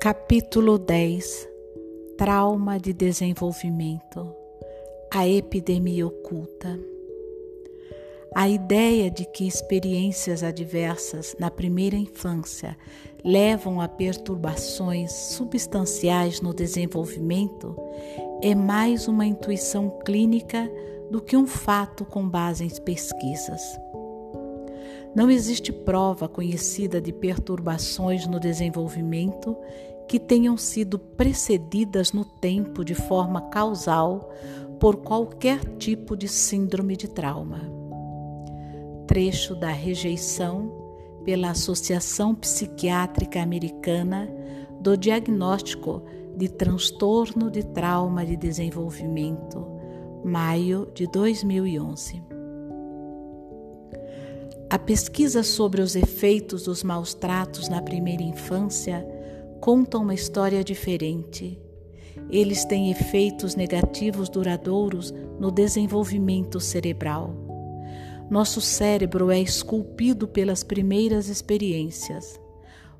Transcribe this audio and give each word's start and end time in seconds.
Capítulo 0.00 0.78
10 0.78 1.46
Trauma 2.16 2.80
de 2.80 2.90
desenvolvimento 2.90 4.34
A 5.12 5.28
epidemia 5.28 6.06
oculta. 6.06 6.80
A 8.34 8.48
ideia 8.48 9.10
de 9.10 9.26
que 9.26 9.46
experiências 9.46 10.42
adversas 10.42 11.36
na 11.38 11.50
primeira 11.50 11.96
infância 11.96 12.78
levam 13.22 13.78
a 13.78 13.88
perturbações 13.88 15.12
substanciais 15.12 16.40
no 16.40 16.54
desenvolvimento 16.54 17.76
é 18.42 18.54
mais 18.54 19.06
uma 19.06 19.26
intuição 19.26 19.90
clínica 20.02 20.66
do 21.10 21.20
que 21.20 21.36
um 21.36 21.46
fato 21.46 22.06
com 22.06 22.26
base 22.26 22.64
em 22.64 22.70
pesquisas. 22.70 23.60
Não 25.14 25.28
existe 25.28 25.72
prova 25.72 26.28
conhecida 26.28 27.00
de 27.00 27.12
perturbações 27.12 28.26
no 28.26 28.38
desenvolvimento 28.38 29.56
que 30.08 30.20
tenham 30.20 30.56
sido 30.56 30.98
precedidas 30.98 32.12
no 32.12 32.24
tempo 32.24 32.84
de 32.84 32.94
forma 32.94 33.42
causal 33.50 34.30
por 34.78 34.96
qualquer 34.98 35.58
tipo 35.76 36.16
de 36.16 36.28
síndrome 36.28 36.96
de 36.96 37.08
trauma. 37.08 37.60
Trecho 39.06 39.54
da 39.56 39.70
rejeição 39.70 40.72
pela 41.24 41.50
Associação 41.50 42.34
Psiquiátrica 42.34 43.42
Americana 43.42 44.32
do 44.80 44.96
diagnóstico 44.96 46.02
de 46.36 46.48
transtorno 46.48 47.50
de 47.50 47.64
trauma 47.64 48.24
de 48.24 48.36
desenvolvimento, 48.36 49.66
maio 50.24 50.90
de 50.94 51.06
2011. 51.08 52.39
A 54.70 54.78
pesquisa 54.78 55.42
sobre 55.42 55.82
os 55.82 55.96
efeitos 55.96 56.62
dos 56.62 56.84
maus 56.84 57.12
tratos 57.12 57.68
na 57.68 57.82
primeira 57.82 58.22
infância 58.22 59.04
conta 59.60 59.98
uma 59.98 60.14
história 60.14 60.62
diferente. 60.62 61.60
Eles 62.30 62.64
têm 62.64 62.88
efeitos 62.88 63.56
negativos 63.56 64.28
duradouros 64.28 65.12
no 65.40 65.50
desenvolvimento 65.50 66.60
cerebral. 66.60 67.34
Nosso 68.30 68.60
cérebro 68.60 69.28
é 69.32 69.40
esculpido 69.40 70.28
pelas 70.28 70.62
primeiras 70.62 71.26
experiências. 71.26 72.40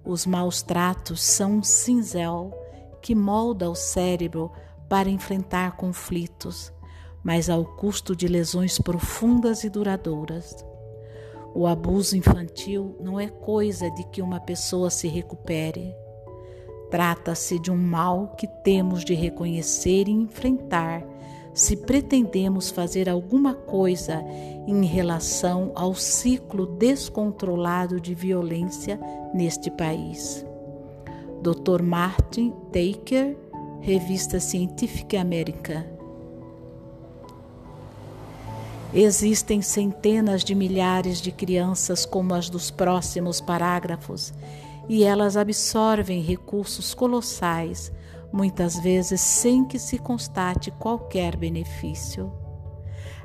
Os 0.05 0.27
maus 0.27 0.63
tratos 0.63 1.23
são 1.23 1.59
um 1.59 1.63
cinzel 1.63 2.53
que 3.01 3.15
molda 3.15 3.71
o 3.71 3.77
cérebro 3.77 4.51
para 4.89 5.09
enfrentar 5.09 5.77
conflitos, 5.77 6.73
mas 7.23 7.49
ao 7.49 7.65
custo 7.65 8.17
de 8.17 8.27
lesões 8.27 8.77
profundas 8.77 9.63
e 9.63 9.71
duradouras. 9.71 10.69
O 11.55 11.67
abuso 11.67 12.17
infantil 12.17 12.97
não 13.01 13.19
é 13.19 13.29
coisa 13.29 13.91
de 13.91 14.05
que 14.05 14.23
uma 14.23 14.41
pessoa 14.41 14.89
se 14.91 15.09
recupere. 15.09 15.95
Trata-se 16.91 17.59
de 17.59 17.71
um 17.71 17.77
mal 17.77 18.35
que 18.37 18.47
temos 18.63 19.05
de 19.05 19.15
reconhecer 19.15 20.09
e 20.09 20.13
enfrentar 20.13 21.05
se 21.53 21.77
pretendemos 21.77 22.71
fazer 22.71 23.09
alguma 23.09 23.55
coisa 23.55 24.23
em 24.67 24.85
relação 24.85 25.73
ao 25.75 25.95
ciclo 25.95 26.67
descontrolado 26.67 28.01
de 28.01 28.15
violência 28.15 28.99
neste 29.35 29.71
país. 29.71 30.45
Dr. 31.43 31.83
Martin 31.83 32.53
Taker, 32.73 33.37
Revista 33.81 34.39
Científica 34.39 35.21
América, 35.21 35.87
Existem 38.93 39.63
centenas 39.63 40.43
de 40.43 40.53
milhares 40.53 41.21
de 41.21 41.31
crianças 41.31 42.05
como 42.05 42.35
as 42.35 42.51
dos 42.51 42.73
próximos 42.73 43.41
parágrafos, 43.41 44.35
e 44.89 45.05
elas 45.05 45.37
absorvem 45.37 46.21
recursos 46.21 46.93
colossais, 46.93 47.93
muitas 48.33 48.81
vezes 48.81 49.21
sem 49.21 49.65
que 49.65 49.79
se 49.79 49.97
constate 49.97 50.73
qualquer 50.73 51.37
benefício. 51.37 52.33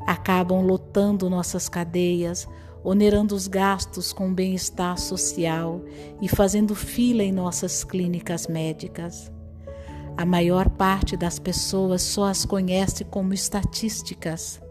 Acabam 0.06 0.62
lotando 0.62 1.32
nossas 1.32 1.68
cadeias, 1.68 2.48
onerando 2.84 3.34
os 3.34 3.48
gastos 3.48 4.14
com 4.14 4.32
bem-estar 4.32 5.00
social 5.00 5.82
e 6.22 6.28
fazendo 6.28 6.76
fila 6.76 7.24
em 7.24 7.32
nossas 7.32 7.84
clínicas 7.84 8.46
médicas. 8.46 9.32
A 10.16 10.28
maior 10.28 10.70
parte 10.70 11.18
das 11.18 11.40
pessoas 11.40 12.04
só 12.04 12.26
as 12.26 12.46
conhece 12.46 13.04
como 13.04 13.34
estatísticas 13.34 14.64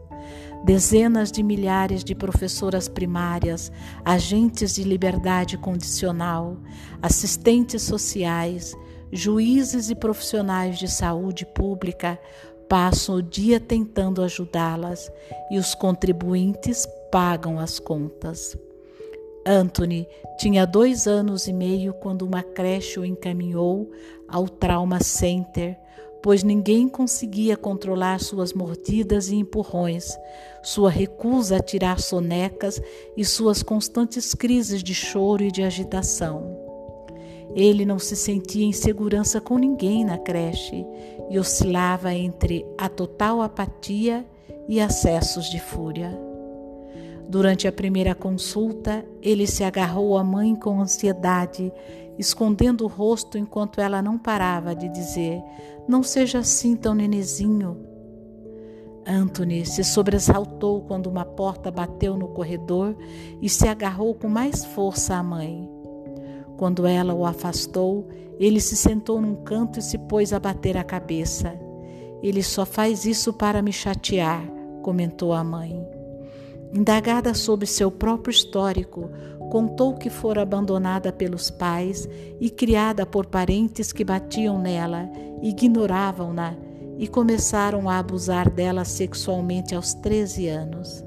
dezenas 0.65 1.31
de 1.31 1.43
milhares 1.43 2.03
de 2.03 2.15
professoras 2.15 2.89
primárias, 2.89 3.71
agentes 4.05 4.75
de 4.75 4.83
liberdade 4.83 5.59
condicional, 5.59 6.57
assistentes 7.03 7.83
sociais, 7.83 8.75
juízes 9.13 9.91
e 9.91 9.95
profissionais 9.95 10.79
de 10.79 10.89
saúde 10.91 11.45
pública 11.45 12.19
passam 12.69 13.17
o 13.17 13.23
dia 13.23 13.61
tentando 13.61 14.23
ajudá-las 14.23 15.13
e 15.51 15.59
os 15.59 15.75
contribuintes 15.75 16.89
pagam 17.13 17.59
as 17.59 17.79
contas. 17.79 18.57
Anthony 19.47 20.09
tinha 20.39 20.67
dois 20.67 21.07
anos 21.07 21.47
e 21.47 21.53
meio 21.53 21.93
quando 21.93 22.23
uma 22.23 22.43
creche 22.43 22.99
o 22.99 23.05
encaminhou 23.05 23.91
ao 24.27 24.49
Trauma 24.49 25.01
Center 25.01 25.79
pois 26.25 26.43
ninguém 26.43 26.89
conseguia 26.89 27.55
controlar 27.55 28.19
suas 28.19 28.55
mordidas 28.55 29.29
e 29.29 29.37
empurrões, 29.37 30.19
sua 30.63 30.89
recusa 30.89 31.59
a 31.59 31.63
tirar 31.63 32.01
sonecas 32.01 32.81
e 33.15 33.23
suas 33.27 33.63
constantes 33.63 34.33
crises 34.33 34.83
de 34.83 34.95
choro 34.95 35.45
e 35.45 35.53
de 35.53 35.63
agitação. 35.63 36.59
Ele 37.55 37.85
não 37.85 37.99
se 37.99 38.17
sentia 38.17 38.65
em 38.65 38.73
segurança 38.73 39.39
com 39.39 39.59
ninguém 39.59 40.03
na 40.03 40.17
creche 40.17 40.87
e 41.29 41.39
oscilava 41.39 42.15
entre 42.15 42.65
a 42.79 42.89
total 42.89 43.43
apatia 43.43 44.25
e 44.67 44.81
acessos 44.81 45.51
de 45.51 45.61
fúria. 45.61 46.24
Durante 47.29 47.67
a 47.67 47.73
primeira 47.73 48.15
consulta, 48.15 49.05
ele 49.23 49.47
se 49.47 49.65
agarrou 49.65 50.17
à 50.17 50.23
mãe 50.23 50.55
com 50.55 50.81
ansiedade 50.81 51.73
escondendo 52.19 52.85
o 52.85 52.89
rosto 52.89 53.37
enquanto 53.37 53.81
ela 53.81 54.01
não 54.01 54.19
parava 54.19 54.75
de 54.75 54.89
dizer: 54.89 55.43
Não 55.89 56.03
seja 56.03 56.39
assim 56.39 56.77
tão 56.77 56.95
nenezinho. 56.95 57.77
Anthony 59.07 59.67
se 59.67 59.85
sobressaltou 59.85 60.83
quando 60.83 61.09
uma 61.09 61.27
porta 61.27 61.71
bateu 61.71 62.17
no 62.17 62.29
corredor 62.29 62.97
e 63.41 63.49
se 63.51 63.69
agarrou 63.69 64.15
com 64.15 64.29
mais 64.29 64.65
força 64.65 65.15
à 65.15 65.23
mãe. 65.23 65.69
Quando 66.57 66.87
ela 66.87 67.13
o 67.13 67.27
afastou, 67.27 68.09
ele 68.39 68.61
se 68.61 68.77
sentou 68.77 69.21
num 69.21 69.35
canto 69.37 69.79
e 69.79 69.83
se 69.83 69.99
pôs 69.99 70.33
a 70.33 70.41
bater 70.41 70.77
a 70.77 70.85
cabeça. 70.85 71.55
Ele 72.23 72.43
só 72.43 72.65
faz 72.65 73.05
isso 73.05 73.35
para 73.35 73.61
me 73.61 73.73
chatear, 73.73 74.43
comentou 74.83 75.35
a 75.35 75.45
mãe. 75.45 75.94
Indagada 76.75 77.35
sobre 77.35 77.67
seu 77.67 77.89
próprio 77.89 78.33
histórico, 78.33 79.09
contou 79.49 79.95
que 79.95 80.11
fora 80.11 80.43
abandonada 80.43 81.13
pelos 81.13 81.49
pais 81.49 82.09
e 82.41 82.51
criada 82.51 83.07
por 83.07 83.27
parentes 83.27 83.93
que 83.93 84.03
batiam 84.03 84.59
nela, 84.59 85.09
ignoravam-na 85.41 86.57
e 86.99 87.07
começaram 87.07 87.89
a 87.89 88.01
abusar 88.01 88.51
dela 88.51 88.85
sexualmente 88.85 89.73
aos 89.73 89.95
13 89.95 90.49
anos. 90.49 91.05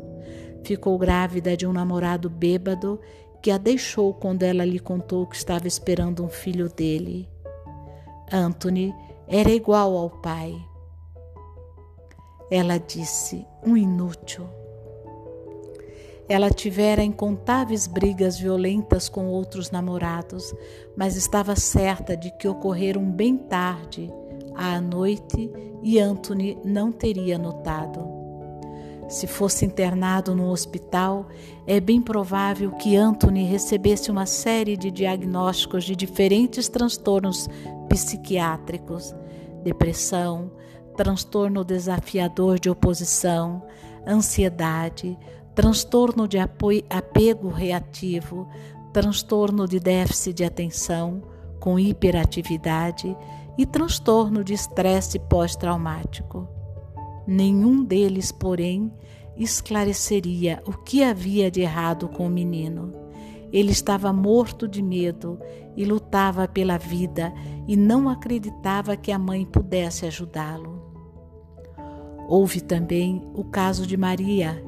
Ficou 0.63 0.97
grávida 0.97 1.57
de 1.57 1.67
um 1.67 1.73
namorado 1.73 2.29
bêbado 2.29 2.97
que 3.41 3.51
a 3.51 3.57
deixou 3.57 4.13
quando 4.13 4.43
ela 4.43 4.63
lhe 4.63 4.79
contou 4.79 5.27
que 5.27 5.35
estava 5.35 5.67
esperando 5.67 6.23
um 6.23 6.29
filho 6.29 6.69
dele. 6.69 7.29
Anthony 8.31 8.95
era 9.27 9.49
igual 9.49 9.97
ao 9.97 10.09
pai. 10.09 10.55
Ela 12.49 12.77
disse: 12.77 13.45
um 13.65 13.75
inútil. 13.75 14.47
Ela 16.29 16.49
tivera 16.49 17.03
incontáveis 17.03 17.87
brigas 17.87 18.37
violentas 18.37 19.07
com 19.07 19.27
outros 19.27 19.71
namorados, 19.71 20.53
mas 20.95 21.15
estava 21.15 21.55
certa 21.55 22.17
de 22.17 22.31
que 22.31 22.47
ocorreram 22.47 23.09
bem 23.09 23.37
tarde, 23.37 24.11
à 24.53 24.81
noite, 24.81 25.49
e 25.81 25.99
Anthony 25.99 26.57
não 26.65 26.91
teria 26.91 27.37
notado. 27.37 28.17
Se 29.07 29.25
fosse 29.25 29.63
internado 29.63 30.35
no 30.35 30.49
hospital, 30.49 31.27
é 31.65 31.79
bem 31.79 32.01
provável 32.01 32.71
que 32.71 32.97
Anthony 32.97 33.45
recebesse 33.45 34.11
uma 34.11 34.25
série 34.25 34.75
de 34.75 34.91
diagnósticos 34.91 35.85
de 35.85 35.95
diferentes 35.95 36.67
transtornos 36.67 37.47
psiquiátricos: 37.87 39.15
depressão, 39.63 40.51
transtorno 40.97 41.63
desafiador 41.63 42.59
de 42.59 42.69
oposição, 42.69 43.63
ansiedade, 44.05 45.17
transtorno 45.57 46.27
de 46.27 46.37
apego 46.37 47.49
reativo, 47.49 48.47
transtorno 48.93 49.67
de 49.67 49.79
déficit 49.79 50.35
de 50.35 50.43
atenção 50.43 51.23
com 51.59 51.79
hiperatividade 51.79 53.17
e 53.57 53.65
transtorno 53.65 54.43
de 54.43 54.53
estresse 54.53 55.17
pós-traumático. 55.17 56.47
Nenhum 57.25 57.83
deles, 57.83 58.31
porém, 58.31 58.93
esclareceria 59.35 60.61
o 60.63 60.73
que 60.73 61.03
havia 61.03 61.49
de 61.49 61.61
errado 61.61 62.07
com 62.07 62.27
o 62.27 62.29
menino. 62.29 62.93
Ele 63.51 63.71
estava 63.71 64.13
morto 64.13 64.67
de 64.67 64.83
medo 64.83 65.39
e 65.75 65.83
lutava 65.85 66.47
pela 66.47 66.77
vida 66.77 67.33
e 67.67 67.75
não 67.75 68.07
acreditava 68.07 68.95
que 68.95 69.11
a 69.11 69.17
mãe 69.17 69.43
pudesse 69.43 70.05
ajudá-lo. 70.05 70.85
Houve 72.29 72.61
também 72.61 73.27
o 73.33 73.43
caso 73.43 73.87
de 73.87 73.97
Maria, 73.97 74.66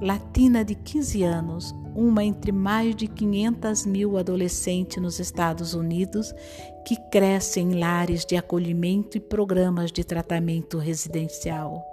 latina 0.00 0.64
de 0.64 0.74
15 0.74 1.22
anos, 1.22 1.74
uma 1.94 2.24
entre 2.24 2.52
mais 2.52 2.96
de 2.96 3.06
500 3.06 3.84
mil 3.84 4.16
adolescentes 4.16 5.02
nos 5.02 5.20
Estados 5.20 5.74
Unidos 5.74 6.34
que 6.86 6.96
crescem 7.10 7.72
em 7.72 7.78
lares 7.78 8.24
de 8.24 8.36
acolhimento 8.36 9.18
e 9.18 9.20
programas 9.20 9.92
de 9.92 10.02
tratamento 10.02 10.78
residencial. 10.78 11.84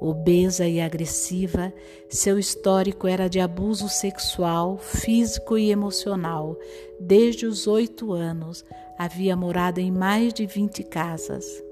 Obesa 0.00 0.66
e 0.66 0.80
agressiva, 0.80 1.72
seu 2.08 2.38
histórico 2.38 3.06
era 3.06 3.28
de 3.28 3.40
abuso 3.40 3.88
sexual, 3.88 4.78
físico 4.78 5.56
e 5.56 5.70
emocional. 5.70 6.56
Desde 7.00 7.46
os 7.46 7.66
oito 7.66 8.12
anos, 8.12 8.64
havia 8.98 9.36
morado 9.36 9.80
em 9.80 9.90
mais 9.90 10.34
de 10.34 10.46
20 10.46 10.82
casas. 10.84 11.65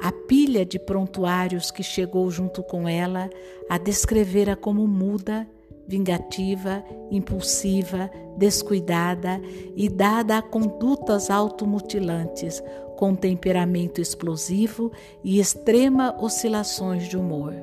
A 0.00 0.12
pilha 0.12 0.64
de 0.64 0.78
prontuários 0.78 1.70
que 1.70 1.82
chegou 1.82 2.30
junto 2.30 2.62
com 2.62 2.88
ela 2.88 3.30
a 3.68 3.78
descrevera 3.78 4.54
como 4.54 4.86
muda, 4.86 5.48
vingativa, 5.88 6.84
impulsiva, 7.10 8.10
descuidada 8.36 9.40
e 9.74 9.88
dada 9.88 10.38
a 10.38 10.42
condutas 10.42 11.30
automutilantes, 11.30 12.62
com 12.96 13.14
temperamento 13.14 14.00
explosivo 14.00 14.90
e 15.22 15.38
extrema 15.38 16.16
oscilações 16.20 17.08
de 17.08 17.16
humor. 17.16 17.54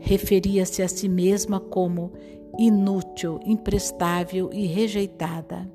Referia-se 0.00 0.82
a 0.82 0.88
si 0.88 1.08
mesma 1.08 1.60
como 1.60 2.12
inútil, 2.58 3.40
imprestável 3.44 4.50
e 4.52 4.66
rejeitada. 4.66 5.68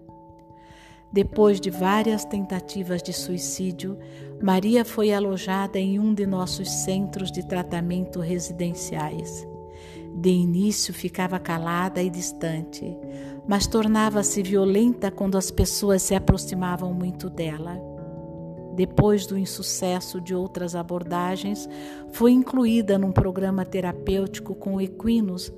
Depois 1.12 1.60
de 1.60 1.70
várias 1.70 2.26
tentativas 2.26 3.02
de 3.02 3.14
suicídio, 3.14 3.98
Maria 4.42 4.84
foi 4.84 5.14
alojada 5.14 5.80
em 5.80 6.00
um 6.00 6.14
de 6.14 6.26
nossos 6.26 6.70
centros 6.70 7.32
de 7.32 7.46
tratamento 7.46 8.20
residenciais. 8.20 9.48
De 10.16 10.30
início 10.30 10.94
ficava 10.94 11.40
calada 11.40 12.02
e 12.02 12.10
distante, 12.10 12.98
mas 13.48 13.68
tornava-se 13.68 14.44
violenta 14.44 15.10
quando 15.12 15.38
as 15.38 15.50
pessoas 15.52 16.02
se 16.02 16.16
aproximavam 16.16 16.94
muito 16.94 17.30
dela. 17.30 17.80
Depois 18.76 19.26
do 19.26 19.38
insucesso 19.38 20.22
de 20.22 20.36
outras 20.36 20.76
abordagens, 20.76 21.68
foi 22.12 22.32
incluída 22.32 22.98
num 22.98 23.12
programa 23.12 23.66
terapêutico 23.66 24.54
com 24.54 24.80
equinos. 24.80 25.52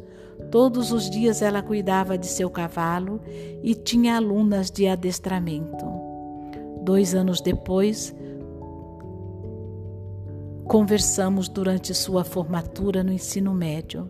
Todos 0.52 0.92
os 0.92 1.10
dias 1.10 1.42
ela 1.42 1.62
cuidava 1.62 2.18
de 2.18 2.26
seu 2.26 2.50
cavalo 2.50 3.22
e 3.62 3.76
tinha 3.76 4.16
alunas 4.16 4.72
de 4.72 4.88
adestramento. 4.88 5.86
Dois 6.82 7.14
anos 7.14 7.40
depois, 7.40 8.16
conversamos 10.66 11.48
durante 11.48 11.94
sua 11.94 12.24
formatura 12.24 13.04
no 13.04 13.12
ensino 13.12 13.54
médio. 13.54 14.10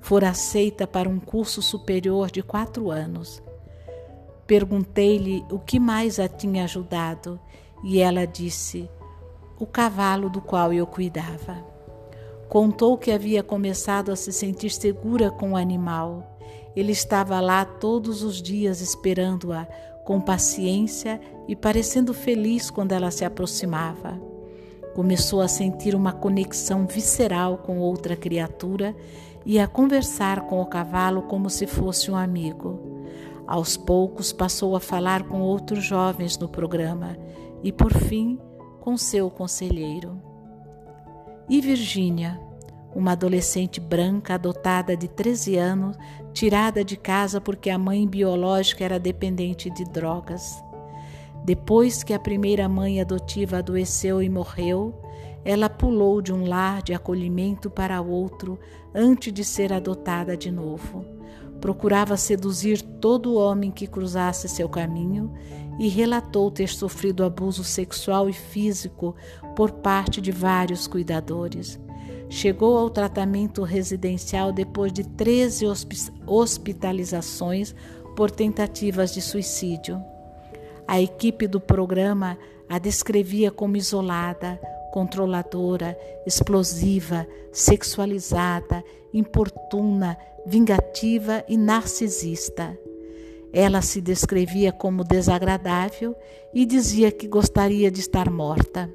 Fora 0.00 0.30
aceita 0.30 0.86
para 0.86 1.08
um 1.08 1.18
curso 1.18 1.60
superior 1.60 2.30
de 2.30 2.42
quatro 2.42 2.90
anos. 2.90 3.42
Perguntei-lhe 4.46 5.44
o 5.50 5.58
que 5.58 5.78
mais 5.78 6.18
a 6.18 6.28
tinha 6.28 6.64
ajudado 6.64 7.38
e 7.84 8.00
ela 8.00 8.26
disse: 8.26 8.88
O 9.58 9.66
cavalo 9.66 10.30
do 10.30 10.40
qual 10.40 10.72
eu 10.72 10.86
cuidava. 10.86 11.77
Contou 12.48 12.96
que 12.96 13.10
havia 13.10 13.42
começado 13.42 14.10
a 14.10 14.16
se 14.16 14.32
sentir 14.32 14.70
segura 14.70 15.30
com 15.30 15.52
o 15.52 15.56
animal. 15.56 16.38
Ele 16.74 16.92
estava 16.92 17.40
lá 17.40 17.64
todos 17.64 18.22
os 18.22 18.40
dias 18.40 18.80
esperando-a, 18.80 19.66
com 20.04 20.18
paciência 20.18 21.20
e 21.46 21.54
parecendo 21.54 22.14
feliz 22.14 22.70
quando 22.70 22.92
ela 22.92 23.10
se 23.10 23.22
aproximava. 23.22 24.18
Começou 24.94 25.42
a 25.42 25.48
sentir 25.48 25.94
uma 25.94 26.12
conexão 26.12 26.86
visceral 26.86 27.58
com 27.58 27.78
outra 27.78 28.16
criatura 28.16 28.96
e 29.44 29.58
a 29.58 29.66
conversar 29.66 30.46
com 30.46 30.62
o 30.62 30.66
cavalo 30.66 31.22
como 31.22 31.50
se 31.50 31.66
fosse 31.66 32.10
um 32.10 32.16
amigo. 32.16 32.80
Aos 33.46 33.76
poucos 33.76 34.32
passou 34.32 34.74
a 34.74 34.80
falar 34.80 35.24
com 35.24 35.42
outros 35.42 35.84
jovens 35.84 36.38
no 36.38 36.48
programa 36.48 37.18
e, 37.62 37.70
por 37.70 37.92
fim, 37.92 38.38
com 38.80 38.96
seu 38.96 39.30
conselheiro. 39.30 40.27
E 41.48 41.62
Virgínia, 41.62 42.38
uma 42.94 43.12
adolescente 43.12 43.80
branca 43.80 44.34
adotada 44.34 44.94
de 44.94 45.08
13 45.08 45.56
anos, 45.56 45.96
tirada 46.32 46.84
de 46.84 46.96
casa 46.96 47.40
porque 47.40 47.70
a 47.70 47.78
mãe 47.78 48.06
biológica 48.06 48.84
era 48.84 48.98
dependente 48.98 49.70
de 49.70 49.84
drogas. 49.84 50.62
Depois 51.44 52.02
que 52.02 52.12
a 52.12 52.18
primeira 52.18 52.68
mãe 52.68 53.00
adotiva 53.00 53.58
adoeceu 53.58 54.22
e 54.22 54.28
morreu, 54.28 54.94
ela 55.42 55.70
pulou 55.70 56.20
de 56.20 56.34
um 56.34 56.46
lar 56.46 56.82
de 56.82 56.92
acolhimento 56.92 57.70
para 57.70 58.02
outro 58.02 58.58
antes 58.94 59.32
de 59.32 59.42
ser 59.42 59.72
adotada 59.72 60.36
de 60.36 60.50
novo. 60.50 61.02
Procurava 61.62 62.16
seduzir 62.18 62.82
todo 62.82 63.36
homem 63.36 63.70
que 63.70 63.86
cruzasse 63.86 64.48
seu 64.48 64.68
caminho 64.68 65.32
e 65.78 65.88
relatou 65.88 66.50
ter 66.50 66.68
sofrido 66.68 67.24
abuso 67.24 67.62
sexual 67.62 68.28
e 68.28 68.32
físico 68.32 69.14
por 69.54 69.70
parte 69.70 70.20
de 70.20 70.32
vários 70.32 70.86
cuidadores. 70.86 71.78
Chegou 72.28 72.76
ao 72.76 72.90
tratamento 72.90 73.62
residencial 73.62 74.52
depois 74.52 74.92
de 74.92 75.04
13 75.04 75.64
hospitalizações 76.26 77.74
por 78.16 78.30
tentativas 78.30 79.14
de 79.14 79.22
suicídio. 79.22 80.02
A 80.86 81.00
equipe 81.00 81.46
do 81.46 81.60
programa 81.60 82.36
a 82.68 82.78
descrevia 82.78 83.50
como 83.50 83.76
isolada, 83.76 84.60
controladora, 84.92 85.98
explosiva, 86.26 87.26
sexualizada, 87.50 88.84
importuna, 89.12 90.18
vingativa 90.46 91.42
e 91.48 91.56
narcisista. 91.56 92.78
Ela 93.52 93.80
se 93.82 94.00
descrevia 94.00 94.72
como 94.72 95.04
desagradável 95.04 96.14
e 96.52 96.66
dizia 96.66 97.10
que 97.10 97.26
gostaria 97.26 97.90
de 97.90 98.00
estar 98.00 98.30
morta. 98.30 98.90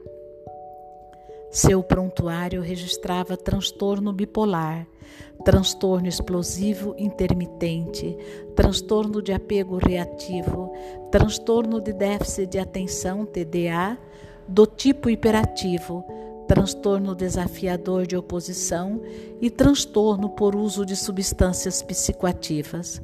Seu 1.52 1.84
prontuário 1.84 2.62
registrava 2.62 3.38
transtorno 3.38 4.12
bipolar, 4.12 4.88
transtorno 5.46 6.08
explosivo 6.08 6.96
intermitente, 6.98 8.18
transtorno 8.56 9.22
de 9.22 9.34
apego 9.34 9.78
reativo, 9.78 10.72
transtorno 11.12 11.80
de 11.80 11.94
déficit 11.94 12.48
de 12.48 12.60
atenção 12.60 13.26
TDA 13.26 13.98
do 14.48 14.66
tipo 14.66 15.10
hiperativo, 15.10 16.04
transtorno 16.48 17.14
desafiador 17.14 18.08
de 18.08 18.18
oposição 18.18 19.02
e 19.40 19.50
transtorno 19.50 20.30
por 20.30 20.56
uso 20.56 20.86
de 20.86 20.96
substâncias 20.96 21.82
psicoativas. 21.84 23.02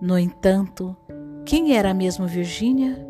No 0.00 0.18
entanto, 0.18 0.96
quem 1.44 1.76
era 1.76 1.92
mesmo 1.92 2.26
Virgínia? 2.26 3.06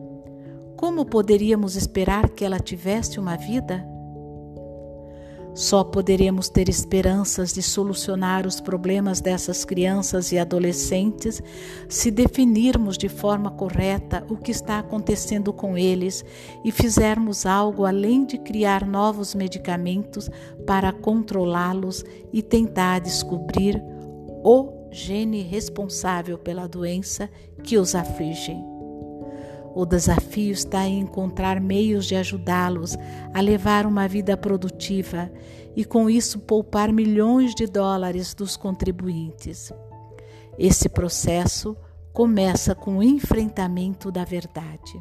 Como 0.76 1.04
poderíamos 1.04 1.76
esperar 1.76 2.28
que 2.30 2.44
ela 2.44 2.58
tivesse 2.58 3.20
uma 3.20 3.36
vida? 3.36 3.86
Só 5.54 5.84
poderemos 5.84 6.48
ter 6.48 6.68
esperanças 6.68 7.52
de 7.52 7.62
solucionar 7.62 8.44
os 8.44 8.60
problemas 8.60 9.20
dessas 9.20 9.64
crianças 9.64 10.32
e 10.32 10.38
adolescentes 10.38 11.40
se 11.88 12.10
definirmos 12.10 12.98
de 12.98 13.08
forma 13.08 13.52
correta 13.52 14.24
o 14.28 14.36
que 14.36 14.50
está 14.50 14.80
acontecendo 14.80 15.52
com 15.52 15.78
eles 15.78 16.24
e 16.64 16.72
fizermos 16.72 17.46
algo 17.46 17.84
além 17.84 18.24
de 18.24 18.36
criar 18.38 18.84
novos 18.84 19.32
medicamentos 19.32 20.28
para 20.66 20.92
controlá-los 20.92 22.04
e 22.32 22.42
tentar 22.42 23.00
descobrir 23.00 23.80
o 24.42 24.79
gene 24.90 25.42
responsável 25.42 26.36
pela 26.38 26.66
doença 26.66 27.30
que 27.62 27.78
os 27.78 27.94
aflige. 27.94 28.56
O 29.74 29.86
desafio 29.86 30.52
está 30.52 30.84
em 30.84 31.00
encontrar 31.00 31.60
meios 31.60 32.06
de 32.06 32.16
ajudá-los 32.16 32.96
a 33.32 33.40
levar 33.40 33.86
uma 33.86 34.08
vida 34.08 34.36
produtiva 34.36 35.30
e, 35.76 35.84
com 35.84 36.10
isso, 36.10 36.40
poupar 36.40 36.92
milhões 36.92 37.54
de 37.54 37.66
dólares 37.66 38.34
dos 38.34 38.56
contribuintes. 38.56 39.72
Esse 40.58 40.88
processo 40.88 41.76
começa 42.12 42.74
com 42.74 42.98
o 42.98 43.02
enfrentamento 43.02 44.10
da 44.10 44.24
verdade. 44.24 45.00